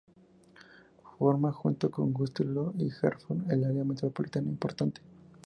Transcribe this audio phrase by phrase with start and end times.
[1.19, 4.99] Forma, junto con Gütersloh y Herford, un área metropolitana importante.